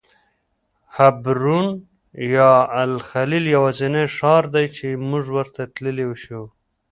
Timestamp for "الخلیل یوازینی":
2.81-4.03